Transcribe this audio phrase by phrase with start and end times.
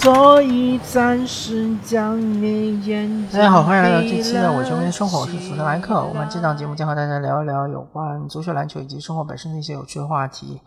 [0.00, 6.00] 所以暂时将你眼大家好，欢迎来到这期的《我球迷生活》，我是福特莱克。
[6.04, 10.60] 我们这档节目将和大家聊一聊有关足球、篮球以及生活本身的一些有趣的话题。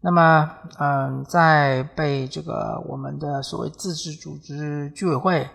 [0.00, 5.48] 那么，嗯，在被这个我们的所谓自治组织居委会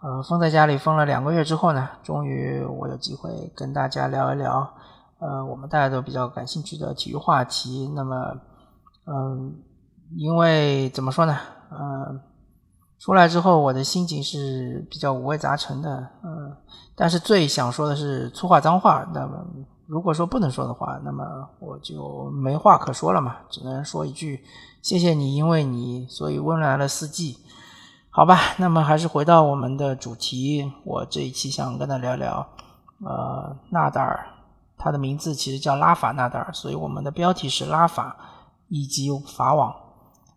[0.00, 4.66] 呃封在家里封了两个月之后呢，终于我有机会跟大家聊一聊，
[5.18, 7.92] 呃，我们大家都比较感兴趣的体育话题。
[7.94, 8.38] 那么，
[9.04, 9.52] 嗯，
[10.16, 11.36] 因为怎么说呢，
[11.70, 12.20] 嗯。
[12.98, 16.56] 出来之后，我的心情是比较五味杂陈的，嗯，
[16.94, 19.06] 但是最想说的是粗话脏话。
[19.12, 19.44] 那么，
[19.86, 24.42] 如果说不能说的话，那么我就没话可说了嘛，只能说一句
[24.80, 27.36] 谢谢你，因为你，所以温暖了四季。
[28.08, 32.46] 好吧，那么还是回到我们的主题，我这一期想跟他聊聊，
[33.04, 34.24] 呃，纳达尔，
[34.78, 38.16] 他的名字其实叫拉法纳达尔，所以我们的标题是拉法
[38.68, 39.74] 以及法网，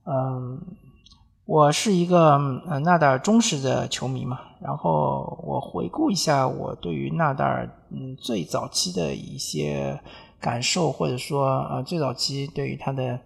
[0.04, 0.60] 嗯。
[1.48, 2.34] 我是一个
[2.68, 9.98] 呃纳达尔忠实的球迷嘛，然后我回顾一下我对于纳达尔嗯最早期的一些
[10.42, 13.18] 感受，或者说呃最早期对于他的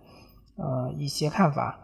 [0.56, 1.80] 呃一些看法。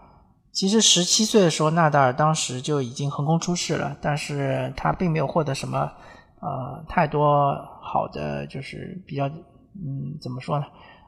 [0.51, 5.91] 其实十七岁的时候，纳达尔当时就已经横空出世了，但是他并没有获得什么
[6.39, 10.65] 呃太多好的，就是比较嗯怎么说呢？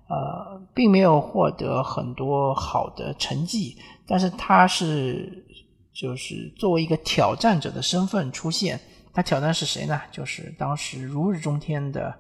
[0.08, 3.78] 呃，并没有获得很多好的成绩，
[4.10, 5.46] 但是他是
[5.94, 8.80] 就是作为一个挑战者的身份出现。
[9.14, 10.02] 他挑战是谁呢？
[10.12, 12.14] 就是当时如日中天的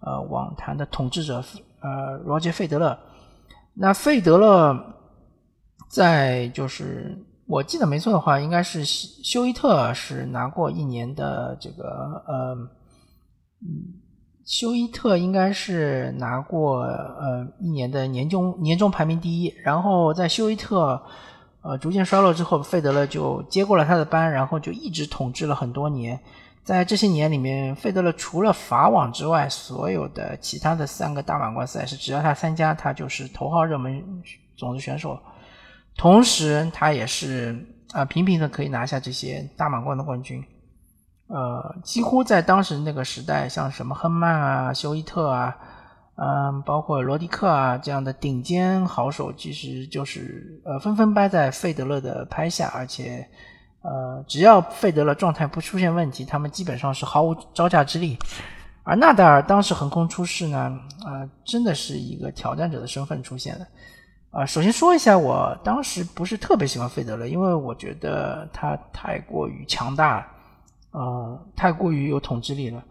[0.00, 1.44] 呃网坛的统治者
[1.80, 2.98] 呃罗杰费德勒。
[3.74, 4.76] 那费德勒
[5.88, 7.16] 在就是
[7.46, 12.56] 我记得没错的话，应该是休伊特是拿过一年的这个呃
[13.62, 14.07] 嗯。
[14.48, 21.00] 休伊特应该是拿过呃一年的年终年终排名第一，然后在休伊特
[21.60, 26.18] 呃逐渐衰落之后，费德勒就接过了他的班，然后就一直统治了很多年。
[26.64, 34.02] 在这些年里面，费德勒除了法网之外，所有的其他的三个大满贯赛事，只要他参加，他就是头号热门
[34.56, 35.20] 种子选手。
[35.94, 37.54] 同时，他也是
[37.92, 40.42] 啊频频的可以拿下这些大满贯的冠军。
[41.28, 45.54] 呃，几乎在当时那个时代，像什么亨曼啊、休伊特啊，
[46.16, 53.28] 嗯，包括罗迪克啊这样的顶尖好手，其实就是呃纷纷掰在费德勒的拍下，而且
[53.82, 58.18] 呃，只要费德勒状态不出现问题，他们基本上是毫无招架之力。
[58.82, 60.58] 而纳达尔当时横空出世呢，
[61.04, 63.66] 啊，真的是一个挑战者的身份出现的。
[64.30, 70.26] 啊，首先说一下，我当时不是特别喜欢费德勒，因为我觉得他太过于强大。
[70.90, 72.82] 呃，太过于有统治力了。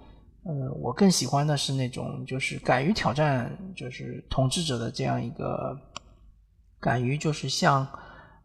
[0.44, 5.78] 呃，我更喜欢的是那种，就是敢于挑战，就是统治者的这样一个，
[6.80, 7.86] 敢于就是向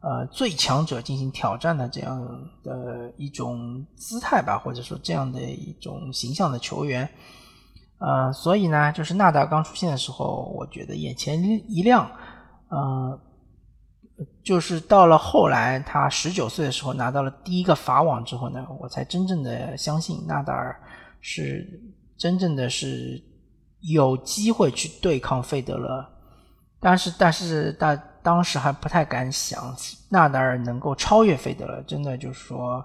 [0.00, 2.20] 呃最强者进行挑战的这样
[2.64, 7.08] 的一种姿态吧，或者说这样的一种形象的球员。
[7.98, 12.10] 呃，所以呢，就是纳达刚出现的时候，我觉得眼前一亮。
[12.68, 13.20] 呃。
[14.44, 20.76] 就是到了后来，他十九岁的时候拿到了第一个法网之后呢，我才真正的相信纳达尔
[21.20, 21.64] 是
[22.18, 23.22] 真正的是
[23.80, 26.04] 有机会去对抗费德勒。
[26.80, 29.72] 但是，但是大当时还不太敢想
[30.08, 31.80] 纳达尔能够超越费德勒。
[31.82, 32.84] 真的就是说，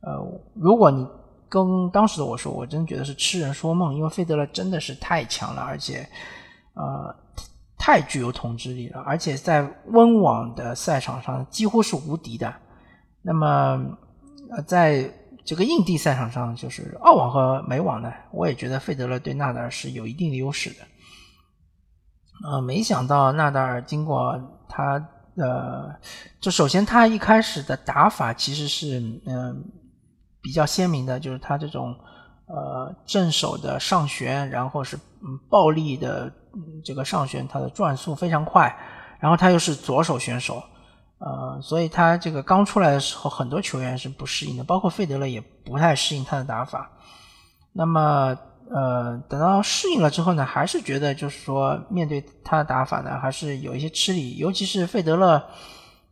[0.00, 0.22] 呃，
[0.54, 1.06] 如果你
[1.48, 6.06] 跟当时的我说，我真觉得是痴人说梦，因为费德勒真的是太强了，而且，
[6.74, 7.16] 呃。
[7.80, 12.54] 太具有统治力了，而且在温网的赛场上几乎是无敌的。
[13.22, 13.80] 那么，
[14.50, 15.10] 呃，在
[15.46, 20.86] 这个硬地赛场上，就是澳网和美网呢，我也觉得费德勒对纳达尔是有一定的优势的。
[22.44, 24.38] 呃，没想到纳达尔经过
[24.68, 25.02] 他
[25.36, 25.90] 呃，
[26.38, 29.64] 就首先他一开始的打法其实是嗯
[30.42, 31.96] 比较鲜明的，就是他这种
[32.52, 36.32] 呃正手的上旋，然后是嗯暴力的。
[36.84, 38.76] 这个上旋他的转速非常快，
[39.20, 40.60] 然后他又是左手选手，
[41.18, 46.90] 呃，所以他这个刚出来的时候，很多球员是不适应的，包括费德勒也不太适应他的打法。
[47.72, 48.36] 那么，
[48.68, 54.36] 呃，等到适应了之后呢，还是觉得就是说面对他的打法呢，还是有一些吃力。
[54.36, 55.40] 尤其是费德勒，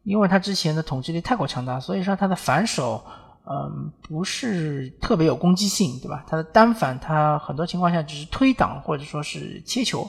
[0.04, 3.04] 因为他之前的统治力太过强大，所以说他的反手，
[3.50, 6.22] 嗯，不是特别有攻击性，对吧？
[6.28, 10.06] 他的单反，他很多情况下只是推挡或者说是切球。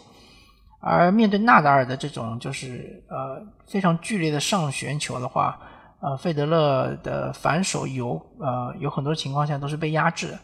[0.81, 5.59] 而面对纳达尔的这种就是呃非常剧烈的上旋球的话，
[5.99, 10.39] 呃，费德勒的反手有呃有很多情况下都是被压制的，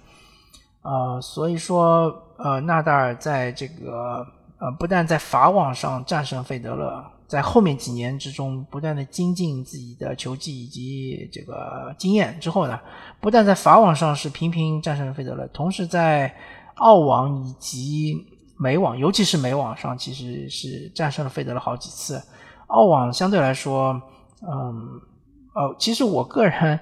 [0.82, 4.26] 呃，所以说呃纳达尔在这个
[4.60, 12.80] 呃不但在法网上战胜费德勒，在后面几年之中不断的精进自己的球技以及这个经验之后呢，
[13.20, 16.34] 不但在法网上是频频战胜了费德勒，同时在
[16.76, 18.16] 澳网以及
[18.58, 22.22] 美网，尤其是美网上，其实是战胜了费德勒好几次。
[22.68, 24.02] 澳网相对来说，
[24.42, 25.02] 嗯，
[25.54, 26.80] 哦，其实我个人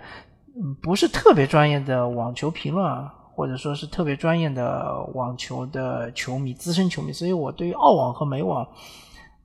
[0.81, 3.10] 不是特别专业的网球评论。
[3.36, 8.63] 或者说是特别专业的网球的球迷、资深球迷，所以我对于澳网和美网，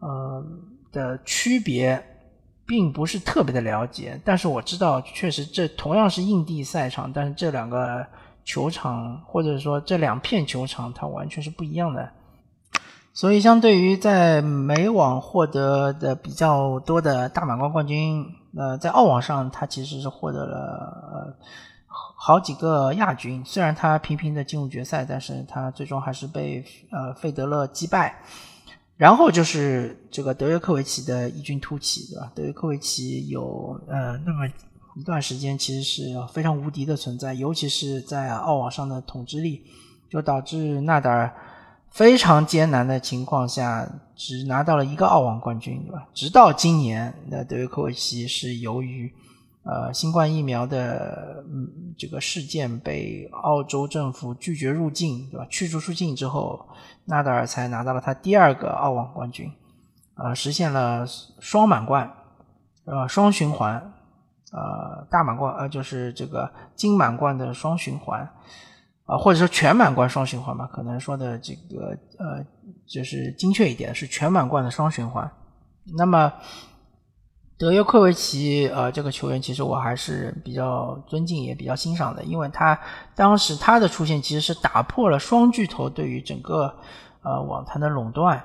[0.02, 0.44] 嗯
[0.92, 2.02] 的区别
[2.66, 4.20] 并不是特别的了解。
[4.24, 8.06] 但是我知道，确实这同样是硬地赛场，但是这两个
[8.44, 12.10] 球场或者说这两片球场，它完全是不一样的。
[13.14, 18.24] 所以，相对于在美网获得的比较多的大满贯冠军，
[18.56, 21.36] 呃，在澳网上，他其实是获得了。
[22.20, 28.20] 好几个亚军，虽然他频频的进入决赛，但是他最终还是被呃费德勒击败。
[28.98, 32.32] 然后就是这个德约科维奇的异军突起，对吧？
[32.34, 34.46] 德约科维奇有呃那么
[34.96, 39.62] 一段时间其实是非常无敌的存在，尤其是在澳网上的统治力，
[40.10, 41.32] 就导致纳达尔
[41.90, 46.06] 非常艰难的情况下只拿到了一个澳网冠军，对吧？
[46.12, 49.10] 直到今年，那德约科维奇是由于。
[49.70, 51.68] 呃，新冠疫苗的嗯
[51.98, 55.46] 这个事件被澳洲政府拒绝入境，对吧？
[55.50, 56.66] 驱逐出境之后，
[57.04, 59.52] 纳达尔才拿到了他第二个澳网冠军，
[60.14, 61.06] 呃，实现了
[61.38, 62.10] 双满贯，
[62.86, 63.74] 呃，双循环，
[64.52, 68.26] 呃，大满贯，呃，就是这个金满贯的双循环，
[69.04, 71.88] 啊，或者说全满贯双循环吧，可能说的这个
[72.18, 72.42] 呃，
[72.86, 75.30] 就是精确一点是全满贯的双循环，
[75.94, 76.32] 那么。
[77.58, 82.78] 德约科维奇，呃，这个球员其实我还是比较尊敬，也比较欣赏的，因为他
[83.16, 86.72] 当时他的出现其实是打破了双巨头对于整个
[87.22, 88.40] 呃网坛的垄断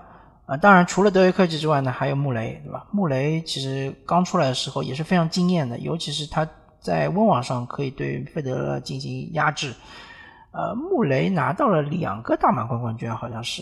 [0.48, 0.58] 啊。
[0.58, 2.88] 当然，除了德约科维奇之外呢，还有穆雷，对吧？
[2.90, 6.48] 穆雷其实刚出来的时候也是非常惊艳的，尤其是他
[6.80, 9.72] 在温网上可以对费德勒进行压制。
[10.54, 13.62] 呃，穆雷拿到了两个大满贯冠军，好像是，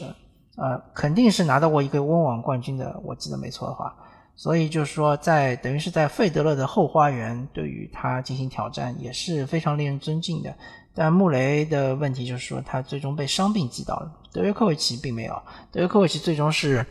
[0.56, 3.94] 呃，肯定是拿到过一个温网冠军的，我记得没错的话。
[4.36, 10.52] 所以就是说，在等于是在费德勒的后花园，对于他进行挑战也是非常令人尊敬的。
[10.96, 14.12] 但穆雷的问题就是说，他最终被伤病击倒了。
[14.34, 15.42] 德约科维奇并没有，
[15.72, 16.84] 德约科维奇最终是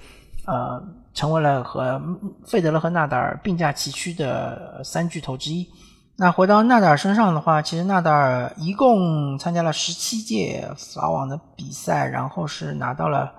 [0.46, 0.80] 呃
[1.12, 2.00] 成为了和
[2.46, 5.68] 费德勒和纳达尔并驾齐驱的三巨头之一。
[6.16, 13.32] 那回到纳达尔身上的话，其实纳达尔一共参加了十七届法网的比赛，然后是拿到了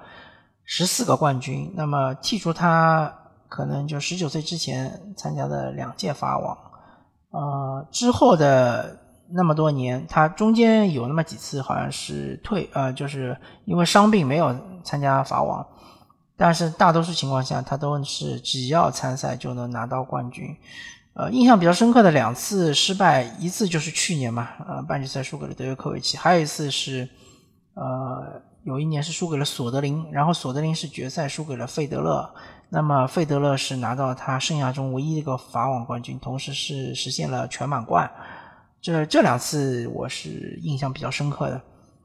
[0.66, 1.72] 十四个冠军。
[1.76, 3.12] 那么剔除他。
[3.52, 6.58] 可能就十九岁之前参加的两届法网，
[7.32, 8.98] 呃，之后的
[9.30, 14.56] 那么多年，他中间有那么几次好像是退，呃，就是因为伤病没有
[14.86, 15.68] 参加法网，
[16.38, 20.56] 但是大多数情况下他都是只要参赛就能拿到冠军。
[21.14, 27.10] 呃，印象比较深刻的两次失败，一次就是去年嘛，呃，半决赛输给了德约科维奇，还有一次是，
[27.74, 32.34] 呃，有一年是输给了索德林，然后索德林是决赛输给了费德勒。
[32.74, 38.10] 那么费德勒是拿到他生涯中唯一一个法网冠军，同时是实现了全满贯。
[38.80, 41.62] 这这两次我是印象比较深刻的。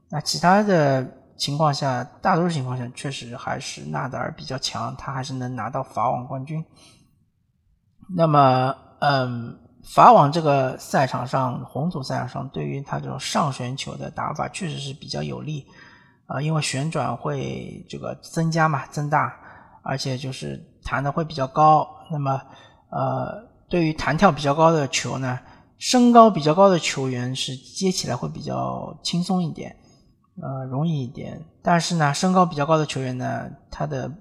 [0.09, 1.07] 那其他的
[1.37, 6.61] 情况下，大多数情况下确实还是纳达尔比较强，他还是能拿到法网冠军。
[8.13, 15.65] 那么，嗯，法网这个赛场上，红土赛场上，对于他这种上旋球的打法确实是比较有利
[16.25, 19.33] 啊，因为旋转会这个增加嘛，增大。
[19.87, 22.41] 而且就是弹的会比较高，那么
[22.89, 25.39] 呃，对于弹跳比较高的球呢，
[25.77, 29.73] 身高比较高的球员是接起来会比较轻松一点，
[30.41, 31.41] 呃，容易一点。
[31.63, 34.11] 但是呢，身高比较高的球员呢，他的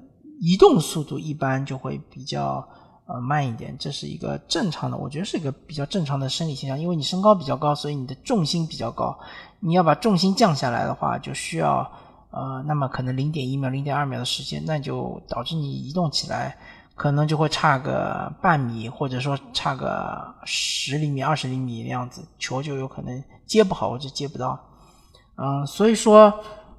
[0.41, 2.65] 移动速度一般就会比较
[3.09, 6.79] 呃慢一点，这是一个正常的，我觉得是一个比较正常的生理现象。
[6.79, 9.19] 因为你身高比较高，所以你的重心比较高，
[9.59, 11.91] 你要把重心降下来的话，就需要。
[12.37, 16.55] 呃，那么可能零点一秒、零点二秒的时间，那就导致你移动起来
[16.95, 24.59] 可能就会差个半米，或者说差个十厘米、二十厘米的样子，球就有可能接不好或者接不到。
[25.37, 26.31] 嗯，所以说，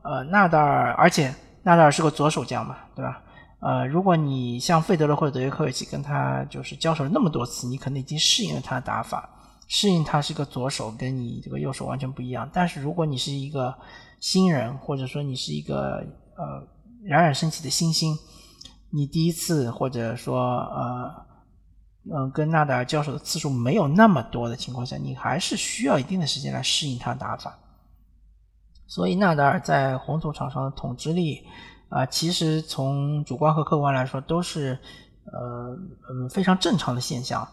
[0.04, 1.34] 呃，纳达尔，而且
[1.64, 3.20] 纳达尔是个左手将嘛，对吧？
[3.60, 9.28] 呃，如果你像费德勒或者德约科维奇跟他就是交手了那么多次，你可能已经适应了他的打法，
[9.68, 12.48] 适应他是个左手，跟你这个右手完全不一样。
[12.54, 13.74] 但是如果你是一个
[14.20, 16.06] 新人，或者说你是一个
[16.36, 16.68] 呃
[17.04, 18.18] 冉冉升起的新星，
[18.90, 21.26] 你第一次或者说呃
[22.12, 27.58] 嗯跟纳达尔交手的次数没有那么多的情况下，你还是需要一定的时间来适应他的打法。
[28.88, 31.46] 所以纳达尔在红土场上的统治力
[31.90, 34.80] 啊，其实从主观和客观来说都是
[35.26, 35.78] 呃
[36.10, 37.48] 嗯非常正常的现象。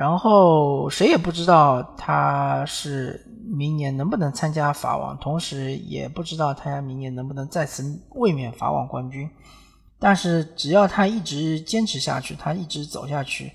[0.00, 9.28] 然后谁也不知道他是明年能不能参加法网，同时也不知道他明年能不能再次卫冕法网冠军。
[9.98, 13.52] 但是只要他一直坚持下去，他一直走下去，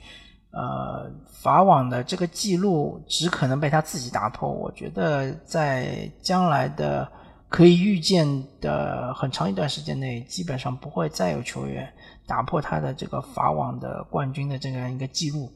[0.52, 4.48] 呃，法网的这个记录只可能被他自己打破。
[4.48, 7.12] 我觉得在将来的
[7.50, 8.28] 可以预见
[8.62, 11.92] 的很长一段时间内，基本上不会再有球员
[12.28, 15.52] 打破他的这个法网的冠军的这样一个记录。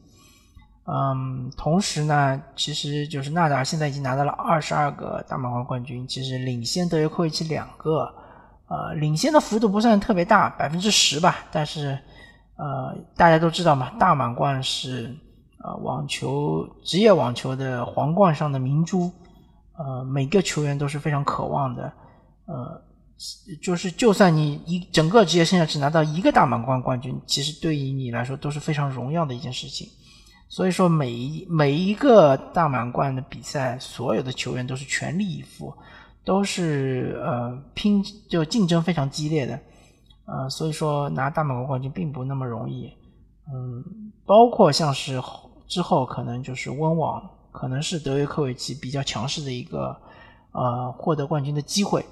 [0.92, 8.12] 嗯，同时呢，其实就是纳达尔现在已经拿到了二十二个大满贯冠军，其实领先德约科维奇两个，
[8.68, 11.46] 呃，领先的幅度不算特别大，百分之十吧。
[11.52, 12.00] 但是，
[12.56, 15.16] 呃，大家都知道嘛，大满贯是
[15.64, 19.12] 呃网球职业网球的皇冠上的明珠，
[19.78, 21.94] 呃，每个球员都是非常渴望的，
[22.48, 22.82] 呃，
[23.62, 29.88] 就是就算你一整个职业生涯只拿到一个大满贯冠军，其实对于你来说都是非常荣耀的一件事情。
[30.52, 35.72] 所以说，每一每一个大满贯的比赛，所有的球员都是全力以赴，
[36.26, 39.60] 都是呃拼就竞争非常激烈的，
[40.26, 42.92] 呃，所以说拿大满贯冠军并不那么容易，
[43.54, 45.22] 嗯，包括像是
[45.68, 49.96] 之后可能就是温网，可能是德约科维奇比较强势的一个
[50.52, 52.04] 呃获得冠军的机会。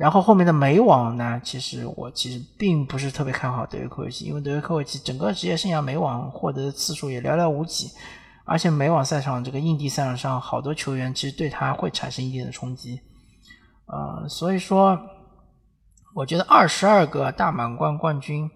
[0.00, 7.90] 然后后面的美网呢，其实我其实并不是特别看好德约科维奇，因为德约科维奇整个职业生涯美网获得的次数也寥寥无几，
[8.46, 12.98] 而且美网赛场这个硬地赛场上好多球员其实对他会产生一定的冲击，
[13.84, 14.98] 呃，所以说
[16.14, 18.50] 我觉得二十二个大满贯冠军，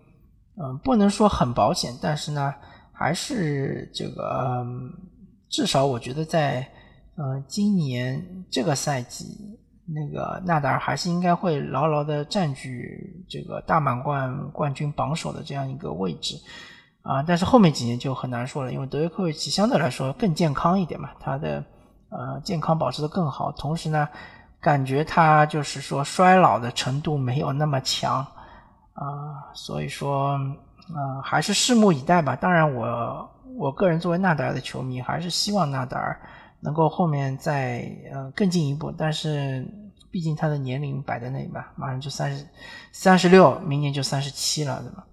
[0.57, 2.55] 嗯，不能说很保险，但是呢，
[2.91, 4.67] 还是这个
[5.51, 6.67] 至少我觉得在
[7.17, 9.54] 呃今年这个赛季。
[9.87, 16.37] 那个纳达尔还是应该会牢牢的占据这个大满贯冠军榜首的这样一个位置
[17.03, 21.63] 啊，但是后面几年就很难说了，因为德约科维奇相对来说更健康一点嘛，他的
[22.09, 24.09] 呃健康保持的更好，同时呢，
[24.59, 28.27] 感觉他就是说衰老的程度没有那么强
[28.95, 30.41] 啊，所以说
[30.95, 32.35] 呃还是拭目以待吧。
[32.35, 36.19] 当然，我我个人作为纳达尔的球迷，还是希望纳达尔。
[36.65, 39.69] 能够后面再呃更进一步，但是
[40.11, 42.47] 毕竟他的年龄摆在那里吧，马上就三十
[42.91, 45.05] 三十六，明年就三十七了，对吧？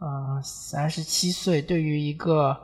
[0.00, 2.56] 嗯，三十七岁对于一个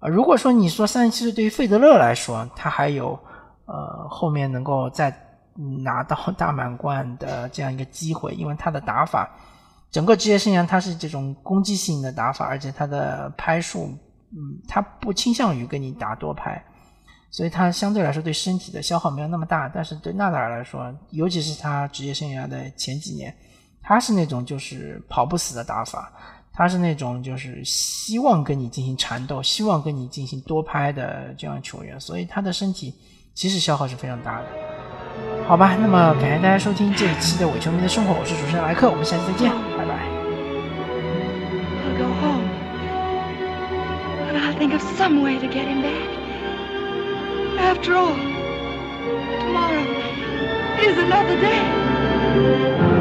[0.00, 3.18] 呃，如果说你说三十七岁对于费德勒来说，他还有
[3.64, 5.14] 呃后面能够再
[5.84, 9.30] 拿到大满贯的这样一个机会，因为他的打法，
[9.90, 13.86] 整个职业生涯他是这种攻击性的打法，而且他的拍数，
[14.32, 16.62] 嗯，他不倾向于跟你打多拍。
[17.30, 23.34] 所以他相对来说对身体的消耗没有那么大，但是对纳达尔来说，尤其是他职业生涯的前几年，
[23.82, 26.12] 他是那种就是跑不死的打法，
[26.52, 32.94] 他是那种就是希望跟你进行缠斗，希望跟你进行多拍的这样球员，所以他的身体
[33.32, 34.46] 其实消耗是非常大的。
[35.46, 39.98] 好吧，那么感谢大家收听这一期的伪球迷的生活，我是主持人莱克，我们下期再见，拜拜。
[47.60, 48.16] After all,
[49.44, 49.84] tomorrow
[50.80, 52.99] is another day.